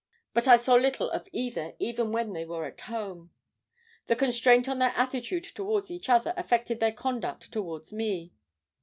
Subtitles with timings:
[0.33, 3.29] But I saw little of either even when they were at home.
[4.07, 8.33] The constraint in their attitude towards each other affected their conduct towards me.